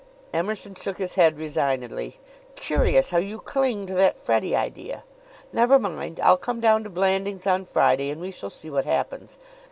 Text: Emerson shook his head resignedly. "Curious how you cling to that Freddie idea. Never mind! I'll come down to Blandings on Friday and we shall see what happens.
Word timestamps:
Emerson 0.33 0.73
shook 0.73 0.97
his 0.97 1.13
head 1.13 1.37
resignedly. 1.37 2.17
"Curious 2.55 3.11
how 3.11 3.19
you 3.19 3.39
cling 3.39 3.85
to 3.85 3.93
that 3.93 4.17
Freddie 4.17 4.55
idea. 4.55 5.03
Never 5.53 5.77
mind! 5.77 6.19
I'll 6.23 6.37
come 6.37 6.59
down 6.59 6.83
to 6.85 6.89
Blandings 6.89 7.45
on 7.45 7.65
Friday 7.65 8.09
and 8.09 8.19
we 8.19 8.31
shall 8.31 8.49
see 8.49 8.71
what 8.71 8.85
happens. 8.85 9.37